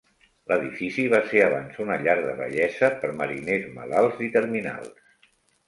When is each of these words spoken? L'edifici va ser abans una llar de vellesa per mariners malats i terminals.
L'edifici 0.51 1.03
va 1.13 1.19
ser 1.33 1.43
abans 1.47 1.77
una 1.85 1.99
llar 2.07 2.17
de 2.25 2.33
vellesa 2.41 2.91
per 3.05 3.13
mariners 3.21 3.71
malats 3.79 4.27
i 4.31 4.33
terminals. 4.41 5.33